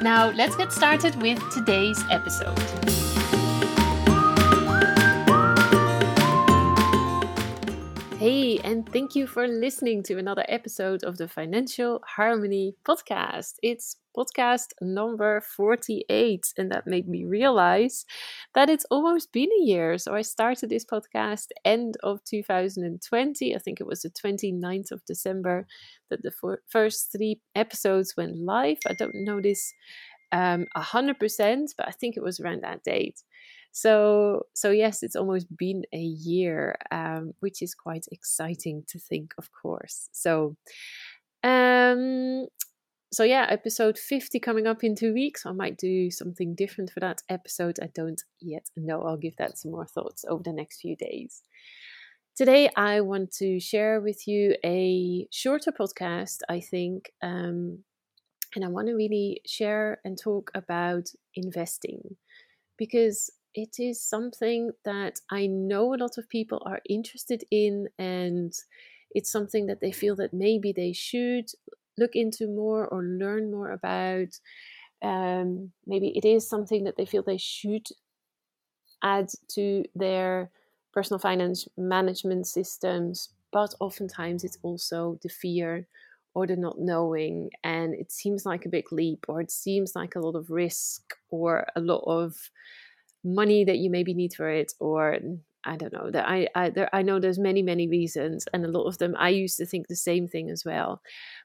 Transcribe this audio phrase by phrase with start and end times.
[0.00, 3.03] Now, let's get started with today's episode.
[8.62, 13.54] And thank you for listening to another episode of the Financial Harmony podcast.
[13.62, 18.04] It's podcast number 48, and that made me realize
[18.54, 19.98] that it's almost been a year.
[19.98, 23.54] So I started this podcast end of 2020.
[23.54, 25.66] I think it was the 29th of December
[26.10, 26.32] that the
[26.68, 28.78] first three episodes went live.
[28.86, 29.72] I don't know this
[30.32, 33.22] um, 100%, but I think it was around that date.
[33.74, 39.34] So, so yes, it's almost been a year, um, which is quite exciting to think,
[39.36, 40.08] of course.
[40.12, 40.56] So,
[41.42, 42.46] um,
[43.12, 45.44] so yeah, episode 50 coming up in two weeks.
[45.44, 47.80] I might do something different for that episode.
[47.82, 49.02] I don't yet know.
[49.02, 51.42] I'll give that some more thoughts over the next few days.
[52.36, 57.80] Today, I want to share with you a shorter podcast, I think, um,
[58.54, 62.16] and I want to really share and talk about investing
[62.78, 68.52] because it is something that I know a lot of people are interested in, and
[69.12, 71.50] it's something that they feel that maybe they should
[71.96, 74.40] look into more or learn more about.
[75.02, 77.86] Um, maybe it is something that they feel they should
[79.02, 80.50] add to their
[80.92, 85.86] personal finance management systems, but oftentimes it's also the fear
[86.34, 90.16] or the not knowing, and it seems like a big leap, or it seems like
[90.16, 92.50] a lot of risk, or a lot of
[93.24, 95.18] money that you maybe need for it or
[95.64, 98.68] I don't know that I I, there, I know there's many many reasons and a
[98.68, 101.00] lot of them I used to think the same thing as well.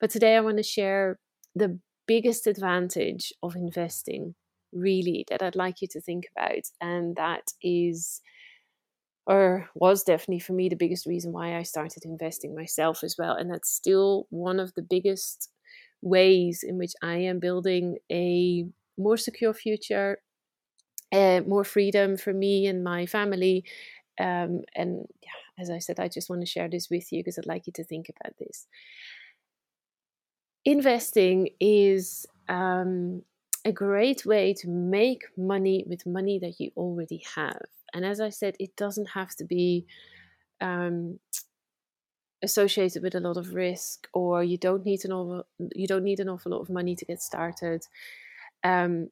[0.00, 1.18] But today I want to share
[1.54, 4.34] the biggest advantage of investing
[4.72, 8.20] really that I'd like you to think about and that is
[9.26, 13.34] or was definitely for me the biggest reason why I started investing myself as well
[13.34, 15.50] and that's still one of the biggest
[16.02, 18.66] ways in which I am building a
[18.98, 20.18] more secure future
[21.14, 23.64] uh, more freedom for me and my family.
[24.18, 27.38] Um, and yeah, as I said, I just want to share this with you because
[27.38, 28.66] I'd like you to think about this.
[30.64, 33.22] Investing is um,
[33.64, 37.66] a great way to make money with money that you already have.
[37.92, 39.86] And as I said, it doesn't have to be
[40.60, 41.20] um,
[42.42, 46.20] associated with a lot of risk, or you don't need an awful, you don't need
[46.20, 47.86] an awful lot of money to get started.
[48.62, 49.10] Um,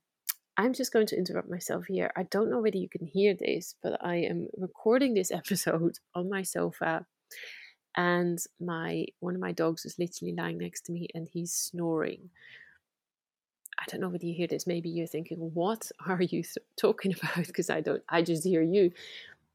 [0.57, 2.13] I'm just going to interrupt myself here.
[2.15, 6.29] I don't know whether you can hear this, but I am recording this episode on
[6.29, 7.07] my sofa
[7.97, 12.31] and my one of my dogs is literally lying next to me and he's snoring.
[13.79, 14.67] I don't know whether you hear this.
[14.67, 16.43] Maybe you're thinking, "What are you
[16.77, 18.03] talking about?" Because I don't.
[18.09, 18.93] I just hear you,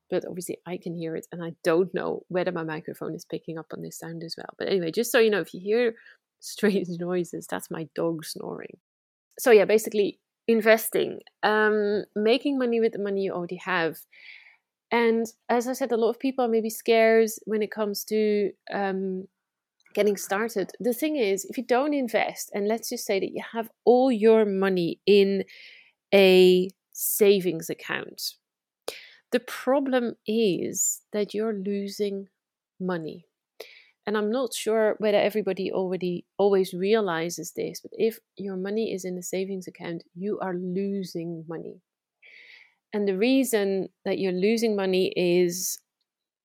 [0.09, 3.57] but obviously I can hear it, and I don't know whether my microphone is picking
[3.57, 4.49] up on this sound as well.
[4.57, 5.95] But anyway, just so you know, if you hear
[6.39, 8.77] strange noises, that's my dog snoring.
[9.39, 13.97] So yeah, basically, investing, um, making money with the money you already have.
[14.91, 18.51] And as I said, a lot of people are maybe scared when it comes to
[18.71, 19.27] um,
[19.93, 20.71] getting started.
[20.79, 24.11] The thing is, if you don't invest, and let's just say that you have all
[24.11, 25.43] your money in
[26.13, 28.35] a savings account,
[29.31, 32.27] the problem is that you're losing
[32.79, 33.25] money
[34.07, 39.03] and I'm not sure whether everybody already always realizes this, but if your money is
[39.03, 41.81] in a savings account, you are losing money.
[42.93, 45.79] And the reason that you're losing money is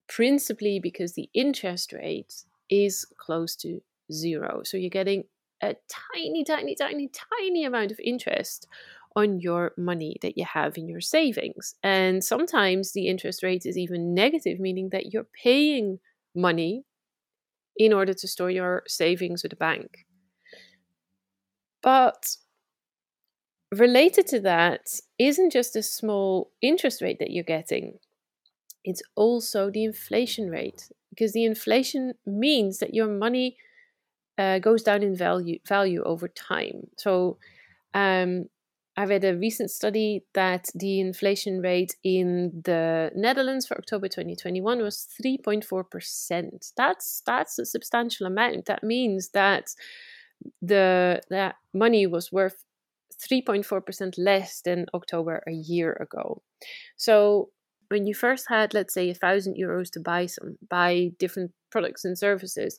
[0.08, 3.80] principally because the interest rate is close to
[4.12, 4.62] zero.
[4.64, 5.22] So you're getting
[5.62, 8.66] a tiny, tiny, tiny, tiny amount of interest
[9.14, 11.76] on your money that you have in your savings.
[11.84, 16.00] And sometimes the interest rate is even negative, meaning that you're paying
[16.34, 16.84] money
[17.76, 20.06] in order to store your savings with a bank.
[21.82, 22.36] But
[23.70, 27.98] related to that isn't just a small interest rate that you're getting,
[28.84, 33.56] it's also the inflation rate, because the inflation means that your money
[34.38, 36.88] uh, goes down in value value over time.
[36.98, 37.38] So
[37.94, 38.46] um,
[38.96, 44.80] I read a recent study that the inflation rate in the Netherlands for October 2021
[44.80, 46.72] was 3.4%.
[46.76, 48.66] That's that's a substantial amount.
[48.66, 49.74] That means that
[50.60, 52.64] the that money was worth
[53.22, 56.42] 3.4% less than October a year ago.
[56.96, 57.50] So
[57.88, 62.04] when you first had, let's say, a thousand euros to buy some, buy different products
[62.04, 62.78] and services,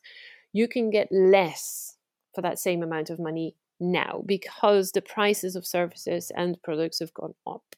[0.52, 1.98] you can get less
[2.36, 7.14] for that same amount of money now because the prices of services and products have
[7.14, 7.76] gone up.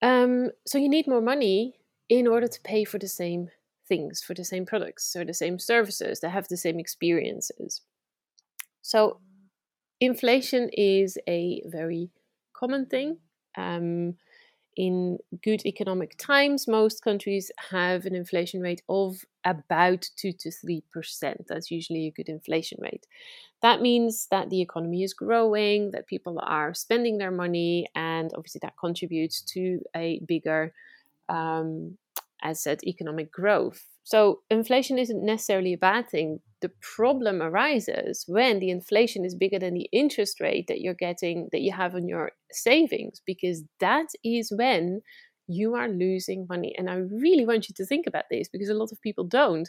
[0.00, 1.74] Um, so you need more money
[2.08, 3.50] in order to pay for the same
[3.88, 7.82] things, for the same products or the same services that have the same experiences.
[8.82, 9.20] So
[10.00, 12.10] inflation is a very
[12.52, 13.18] common thing.
[13.56, 14.14] Um,
[14.78, 21.46] in good economic times, most countries have an inflation rate of about 2 to 3%.
[21.48, 23.06] That's usually a good inflation rate.
[23.62, 28.60] That means that the economy is growing, that people are spending their money, and obviously
[28.62, 30.74] that contributes to a bigger,
[31.28, 31.98] um,
[32.42, 33.84] as said, economic growth.
[34.08, 36.40] So inflation isn't necessarily a bad thing.
[36.62, 41.50] The problem arises when the inflation is bigger than the interest rate that you're getting,
[41.52, 45.02] that you have on your savings, because that is when
[45.46, 46.74] you are losing money.
[46.78, 49.68] And I really want you to think about this because a lot of people don't.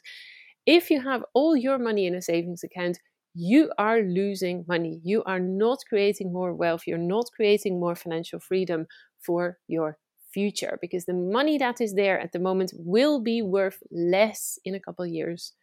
[0.65, 2.97] If you have all your money in a savings account,
[3.33, 5.01] you are losing money.
[5.03, 6.83] You are not creating more wealth.
[6.87, 8.87] You're not creating more financial freedom
[9.19, 9.97] for your
[10.31, 14.75] future because the money that is there at the moment will be worth less in
[14.75, 15.53] a couple years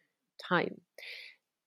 [0.41, 0.81] time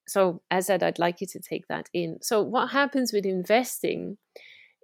[0.07, 3.25] so as I said i'd like you to take that in so what happens with
[3.25, 4.19] investing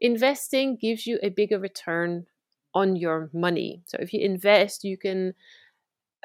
[0.00, 2.26] investing gives you a bigger return
[2.74, 5.34] on your money so if you invest you can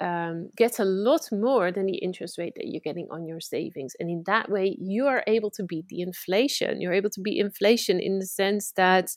[0.01, 3.93] um, get a lot more than the interest rate that you're getting on your savings.
[3.99, 6.81] And in that way, you are able to beat the inflation.
[6.81, 9.11] You're able to beat inflation in the sense that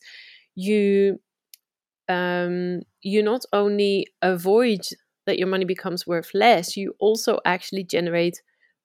[0.55, 1.21] you
[2.09, 4.81] um, you not only avoid
[5.27, 8.43] that your money becomes worth less, you also actually generate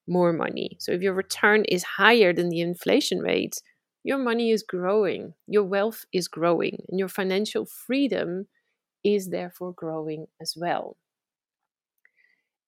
[0.08, 0.78] more money.
[0.80, 3.62] So if your return is higher than the inflation rate,
[4.04, 8.48] your money is growing, your wealth is growing, and your financial freedom
[9.04, 10.98] is therefore growing as well.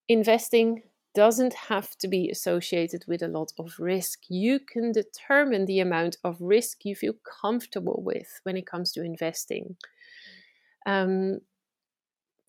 [0.07, 0.83] Investing
[1.15, 4.21] doesn't have to be associated with a lot of risk.
[4.29, 9.03] You can determine the amount of risk you feel comfortable with when it comes to
[9.03, 9.77] investing.
[10.85, 11.41] Um,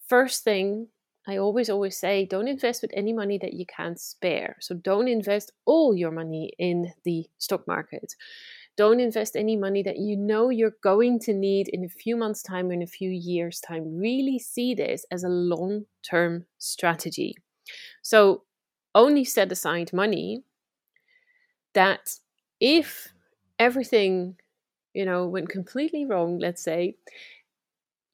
[0.09, 0.89] first thing,
[1.27, 4.57] I always, always say don't invest with any money that you can't spare.
[4.61, 8.15] So don't invest all your money in the stock market.
[8.77, 12.43] Don't invest any money that you know you're going to need in a few months'
[12.43, 13.99] time or in a few years' time.
[13.99, 17.37] Really see this as a long term strategy.
[18.03, 18.45] So
[18.95, 20.45] only set aside money
[21.75, 22.19] that
[22.61, 23.13] if
[23.59, 24.37] everything,
[24.95, 26.97] you know, went completely wrong, let's say,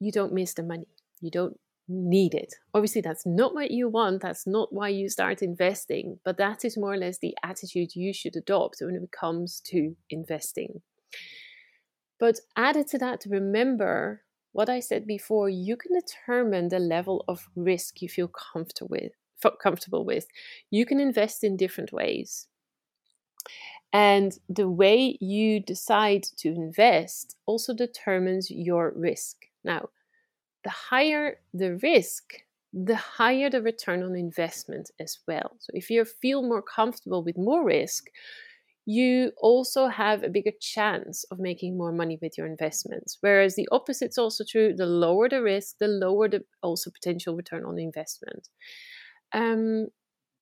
[0.00, 0.86] you don't miss the money.
[1.20, 1.58] You don't
[1.88, 2.54] need it.
[2.74, 4.22] Obviously, that's not what you want.
[4.22, 6.18] That's not why you start investing.
[6.24, 9.96] But that is more or less the attitude you should adopt when it comes to
[10.10, 10.82] investing.
[12.20, 14.22] But added to that, remember
[14.52, 19.12] what I said before you can determine the level of risk you feel comfortable with.
[19.62, 20.26] Comfortable with.
[20.70, 22.48] You can invest in different ways.
[23.92, 29.47] And the way you decide to invest also determines your risk.
[29.64, 29.90] Now,
[30.64, 32.34] the higher the risk,
[32.72, 35.56] the higher the return on investment as well.
[35.60, 38.06] So if you feel more comfortable with more risk,
[38.86, 43.18] you also have a bigger chance of making more money with your investments.
[43.20, 47.36] Whereas the opposite is also true the lower the risk, the lower the also potential
[47.36, 48.48] return on investment.
[49.32, 49.88] Um,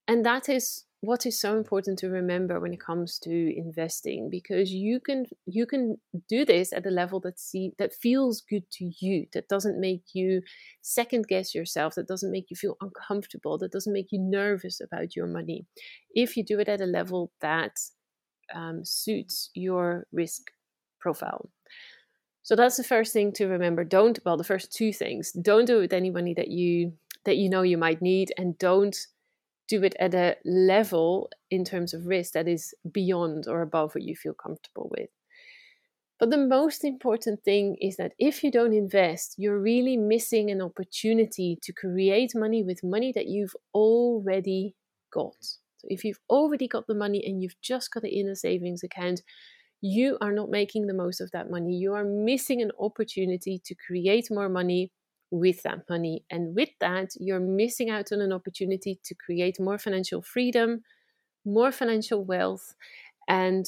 [0.09, 4.73] and that is what is so important to remember when it comes to investing because
[4.73, 5.97] you can you can
[6.29, 10.03] do this at a level that see that feels good to you that doesn't make
[10.15, 10.41] you
[10.83, 15.15] second guess yourself that doesn't make you feel uncomfortable that doesn't make you nervous about
[15.15, 15.67] your money.
[16.15, 17.73] If you do it at a level that
[18.55, 20.43] um, suits your risk
[21.01, 21.51] profile.
[22.43, 23.85] So that's the first thing to remember.
[23.85, 25.33] Don't well the first two things.
[25.33, 26.93] Don't do it with any money that you
[27.25, 28.97] that you know you might need and don't
[29.69, 34.05] do it at a level in terms of risk that is beyond or above what
[34.05, 35.11] you feel comfortable with.
[36.19, 40.63] But the most important thing is that if you don't invest, you're really missing an
[40.63, 44.77] opportunity to create money with money that you've already
[45.13, 45.37] got.
[45.43, 48.83] So if you've already got the money and you've just got it in a savings
[48.83, 49.23] account,
[49.83, 51.75] you are not making the most of that money.
[51.75, 54.93] You are missing an opportunity to create more money
[55.31, 56.25] with that money.
[56.31, 60.83] And with that, you're missing out on an opportunity to create more financial freedom,
[61.45, 62.75] more financial wealth,
[63.29, 63.67] and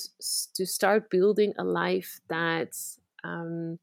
[0.55, 2.77] to start building a life that
[3.25, 3.79] um,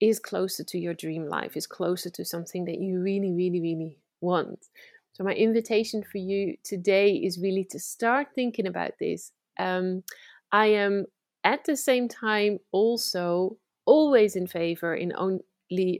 [0.00, 3.98] is closer to your dream life, is closer to something that you really, really, really
[4.20, 4.68] want.
[5.12, 10.04] So, my invitation for you today is really to start thinking about this Um,
[10.52, 11.06] I am
[11.42, 15.42] at the same time also always in favor in only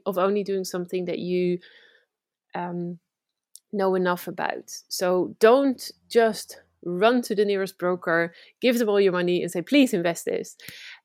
[0.06, 1.58] of only doing something that you
[2.54, 2.98] um,
[3.72, 4.70] know enough about.
[4.88, 9.62] So don't just run to the nearest broker, give them all your money, and say,
[9.62, 10.56] please invest this.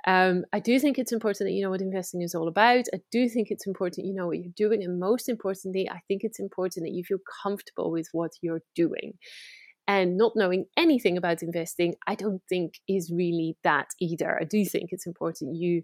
[0.05, 2.85] Um, I do think it's important that you know what investing is all about.
[2.93, 4.83] I do think it's important you know what you're doing.
[4.83, 9.13] And most importantly, I think it's important that you feel comfortable with what you're doing.
[9.85, 14.37] And not knowing anything about investing, I don't think is really that either.
[14.39, 15.83] I do think it's important you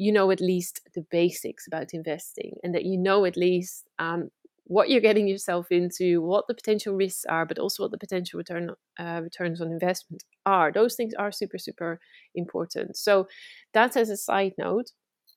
[0.00, 4.30] you know at least the basics about investing and that you know at least um,
[4.64, 8.38] what you're getting yourself into, what the potential risks are, but also what the potential
[8.38, 10.72] return uh, returns on investment are.
[10.72, 12.00] Those things are super super
[12.34, 12.96] important.
[12.96, 13.28] So
[13.74, 14.92] that's as a side note.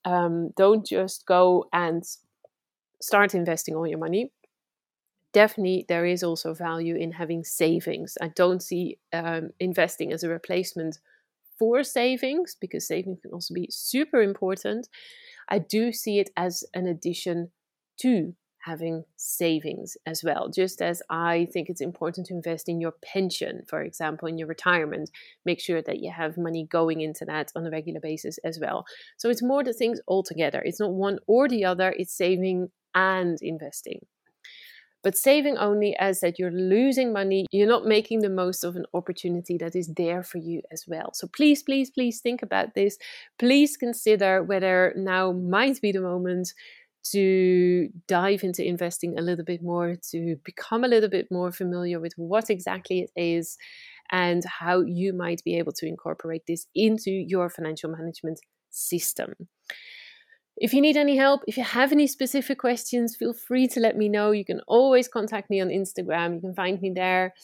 [0.06, 2.02] Um, don't just go and
[3.02, 4.32] start investing all your money.
[5.34, 8.16] Definitely, there is also value in having savings.
[8.22, 11.00] I don't see um, investing as a replacement
[11.58, 14.88] for savings because savings can also be super important.
[15.48, 17.50] I do see it as an addition
[18.00, 18.34] to
[18.64, 20.48] having savings as well.
[20.48, 24.48] Just as I think it's important to invest in your pension, for example, in your
[24.48, 25.10] retirement,
[25.44, 28.86] make sure that you have money going into that on a regular basis as well.
[29.18, 30.62] So it's more the things all together.
[30.64, 34.00] It's not one or the other, it's saving and investing.
[35.04, 38.86] But saving only as that you're losing money, you're not making the most of an
[38.94, 41.10] opportunity that is there for you as well.
[41.12, 42.96] So please, please, please think about this.
[43.38, 46.54] Please consider whether now might be the moment
[47.12, 52.00] to dive into investing a little bit more, to become a little bit more familiar
[52.00, 53.58] with what exactly it is
[54.10, 59.34] and how you might be able to incorporate this into your financial management system.
[60.64, 63.98] If you need any help, if you have any specific questions, feel free to let
[63.98, 64.30] me know.
[64.30, 66.36] You can always contact me on Instagram.
[66.36, 67.34] You can find me there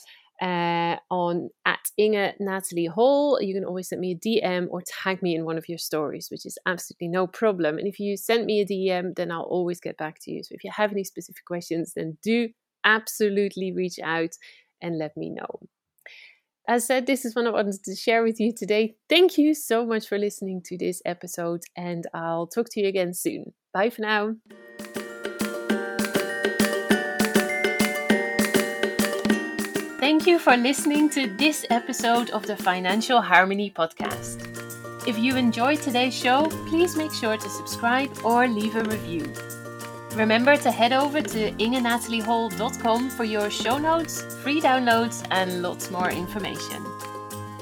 [0.41, 3.43] uh, on at Inge Natalie Hol.
[3.43, 6.29] You can always send me a DM or tag me in one of your stories,
[6.31, 7.77] which is absolutely no problem.
[7.77, 10.43] And if you send me a DM, then I'll always get back to you.
[10.43, 12.49] So if you have any specific questions, then do
[12.87, 14.31] absolutely reach out
[14.81, 15.61] and let me know.
[16.69, 18.95] As said, this is what I wanted to share with you today.
[19.09, 23.13] Thank you so much for listening to this episode, and I'll talk to you again
[23.15, 23.53] soon.
[23.73, 24.37] Bye for now.
[30.01, 34.47] Thank you for listening to this episode of the Financial Harmony Podcast.
[35.07, 39.60] If you enjoyed today's show, please make sure to subscribe or leave a review.
[40.15, 46.11] Remember to head over to ingenatalieHol.com for your show notes, free downloads, and lots more
[46.11, 46.85] information.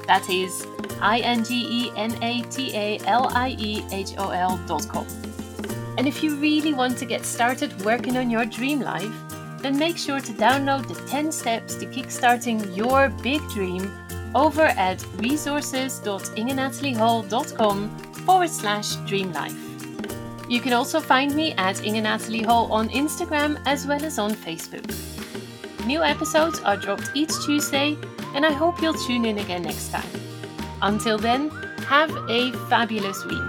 [0.07, 0.65] That is
[0.99, 5.05] I N G E N A T A L I E H O L.com.
[5.97, 9.13] And if you really want to get started working on your dream life,
[9.61, 13.91] then make sure to download the 10 steps to kickstarting your big dream
[14.33, 17.89] over at resources.ingenatalieHol.com
[18.25, 19.68] forward slash dreamlife.
[20.49, 24.31] You can also find me at Inge Natalie Hol on Instagram as well as on
[24.31, 24.83] Facebook.
[25.85, 27.95] New episodes are dropped each Tuesday,
[28.33, 30.09] and I hope you'll tune in again next time.
[30.81, 31.51] Until then,
[31.87, 33.48] have a fabulous week.